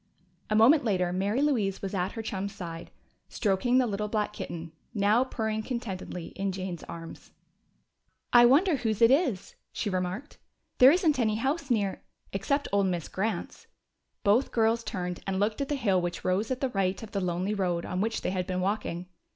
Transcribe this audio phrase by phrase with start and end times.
[0.49, 2.89] A moment later Mary Louise was at her chum's side,
[3.29, 7.29] stroking the little black kitten, now purring contentedly in Jane's arms.
[8.33, 10.39] "I wonder whose it is," she remarked.
[10.79, 12.01] "There isn't any house near"
[12.33, 13.67] "Except old Miss Grant's."
[14.23, 17.21] Both girls turned and looked at the hill which rose at the right of the
[17.21, 19.05] lonely road on which they had been walking.